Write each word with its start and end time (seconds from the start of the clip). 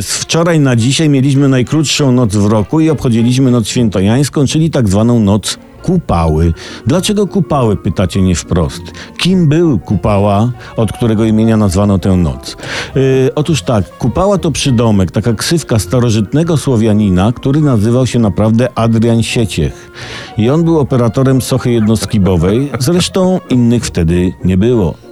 Z 0.00 0.16
wczoraj 0.16 0.60
na 0.60 0.76
dzisiaj 0.76 1.08
mieliśmy 1.08 1.48
najkrótszą 1.48 2.12
noc 2.12 2.36
w 2.36 2.46
roku 2.46 2.80
i 2.80 2.90
obchodziliśmy 2.90 3.50
noc 3.50 3.68
świętojańską, 3.68 4.46
czyli 4.46 4.70
tak 4.70 4.88
zwaną 4.88 5.20
noc 5.20 5.58
Kupały. 5.82 6.52
Dlaczego 6.86 7.26
Kupały, 7.26 7.76
pytacie 7.76 8.22
nie 8.22 8.34
wprost. 8.34 8.82
Kim 9.18 9.48
był 9.48 9.78
Kupała, 9.78 10.52
od 10.76 10.92
którego 10.92 11.24
imienia 11.24 11.56
nazwano 11.56 11.98
tę 11.98 12.16
noc? 12.16 12.56
Yy, 12.94 13.30
otóż 13.34 13.62
tak, 13.62 13.98
Kupała 13.98 14.38
to 14.38 14.50
przydomek, 14.50 15.10
taka 15.10 15.32
ksywka 15.32 15.78
starożytnego 15.78 16.56
Słowianina, 16.56 17.32
który 17.32 17.60
nazywał 17.60 18.06
się 18.06 18.18
naprawdę 18.18 18.68
Adrian 18.74 19.22
Sieciech. 19.22 19.90
I 20.38 20.50
on 20.50 20.64
był 20.64 20.78
operatorem 20.78 21.42
sochy 21.42 21.70
jednoskibowej, 21.70 22.70
zresztą 22.78 23.40
innych 23.50 23.84
wtedy 23.84 24.32
nie 24.44 24.56
było 24.56 25.05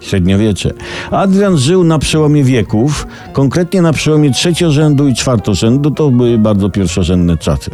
średniowiecze. 0.00 0.72
Adrian 1.10 1.58
żył 1.58 1.84
na 1.84 1.98
przełomie 1.98 2.44
wieków, 2.44 3.06
konkretnie 3.32 3.82
na 3.82 3.92
przełomie 3.92 4.30
trzeciorzędu 4.30 5.08
i 5.08 5.14
czwartorzędu, 5.14 5.90
to 5.90 6.10
były 6.10 6.38
bardzo 6.38 6.70
pierwszorzędne 6.70 7.36
czasy. 7.36 7.70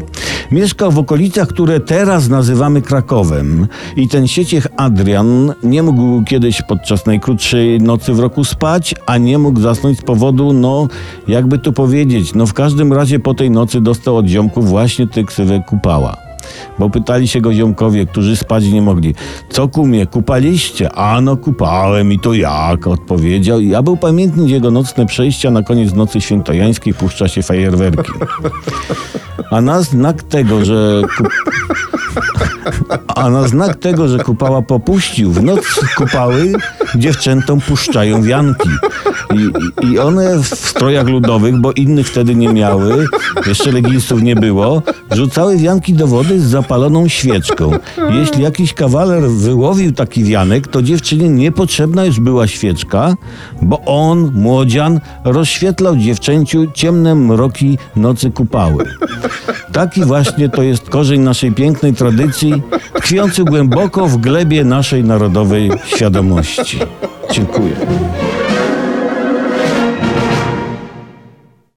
Mieszkał 0.51 0.93
w 0.93 0.99
okolicach, 0.99 1.49
które 1.49 1.81
teraz 1.81 2.29
nazywamy 2.29 2.83
Krakowem 2.83 3.67
i 3.97 4.09
ten 4.09 4.29
sieciech 4.29 4.67
Adrian 4.77 5.53
nie 5.63 5.83
mógł 5.83 6.25
kiedyś 6.25 6.63
podczas 6.63 7.07
najkrótszej 7.07 7.81
nocy 7.81 8.13
w 8.13 8.21
roku 8.21 8.45
spać, 8.45 8.95
a 9.07 9.19
nie 9.19 9.39
mógł 9.39 9.61
zasnąć 9.61 9.99
z 9.99 10.03
powodu, 10.03 10.53
no 10.53 10.89
jakby 11.29 11.59
tu 11.59 11.73
powiedzieć, 11.73 12.35
no 12.35 12.47
w 12.47 12.53
każdym 12.53 12.93
razie 12.93 13.19
po 13.19 13.35
tej 13.35 13.51
nocy 13.51 13.81
dostał 13.81 14.17
od 14.17 14.27
ziomków 14.27 14.69
właśnie 14.69 15.07
tę 15.07 15.25
ksywę 15.25 15.63
kupała. 15.69 16.24
Bo 16.79 16.91
pytali 16.91 17.29
się 17.29 17.41
go 17.41 17.55
ziomkowie, 17.55 18.07
którzy 18.07 18.37
spać 18.37 18.65
nie 18.65 18.83
mogli. 18.83 19.15
Co 19.49 19.69
kumie, 19.69 20.07
kupaliście? 20.07 20.93
A 20.93 21.21
no 21.21 21.37
kupałem 21.37 22.13
i 22.13 22.19
to 22.19 22.35
jak? 22.35 22.87
Odpowiedział. 22.87 23.61
Ja 23.61 23.83
był 23.83 23.97
pamiętnik 23.97 24.49
jego 24.49 24.71
nocne 24.71 25.07
przejścia. 25.07 25.51
Na 25.51 25.63
koniec 25.63 25.95
nocy 25.95 26.21
świętojańskiej 26.21 26.95
puszcza 26.95 27.29
się 27.29 27.43
fajerwerki. 27.43 28.13
A 29.51 29.61
na 29.61 29.83
znak 29.83 30.23
tego, 30.23 30.65
że... 30.65 31.03
Kup... 31.17 31.29
A 33.15 33.31
na 33.31 33.49
znak 33.49 33.77
tego, 33.77 34.09
że 34.09 34.19
kupała 34.19 34.63
popuścił, 34.63 35.33
w 35.33 35.43
noc 35.43 35.65
kupały 35.97 36.53
dziewczętom 36.95 37.61
puszczają 37.61 38.23
wianki. 38.23 38.69
I, 39.35 39.51
I 39.87 39.99
one 39.99 40.39
w 40.39 40.47
strojach 40.47 41.07
ludowych, 41.07 41.57
bo 41.57 41.73
innych 41.73 42.09
wtedy 42.09 42.35
nie 42.35 42.49
miały, 42.49 43.07
jeszcze 43.47 43.73
leginsów 43.73 44.23
nie 44.23 44.37
było, 44.37 44.83
rzucały 45.11 45.57
wianki 45.57 45.93
do 45.93 46.07
wody 46.07 46.41
z 46.41 46.45
zapaloną 46.45 47.09
świeczką. 47.09 47.71
Jeśli 48.11 48.43
jakiś 48.43 48.75
kawaler 48.75 49.23
wyłowił 49.31 49.93
taki 49.93 50.25
wianek, 50.25 50.69
to 50.69 50.83
dziewczynie 50.83 51.29
niepotrzebna 51.29 52.05
już 52.05 52.21
była 52.21 52.47
świeczka, 52.47 53.15
bo 53.63 53.81
on, 53.87 54.33
młodzian, 54.35 55.01
rozświetlał 55.25 55.97
dziewczęciu 55.97 56.67
ciemne 56.75 57.15
mroki 57.15 57.79
nocy 57.97 58.31
kupały. 58.31 58.85
Taki 59.75 60.05
właśnie 60.05 60.49
to 60.49 60.63
jest 60.63 60.91
korzeń 60.91 61.21
naszej 61.21 61.53
pięknej 61.53 61.95
tradycji, 61.95 62.63
tkwiący 62.95 63.45
głęboko 63.45 64.07
w 64.07 64.17
glebie 64.17 64.65
naszej 64.65 65.05
narodowej 65.05 65.71
świadomości. 65.87 66.79
Dziękuję. 67.33 67.77